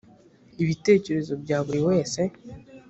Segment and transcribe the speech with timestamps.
[0.63, 2.21] ibitekerezo bya buri wese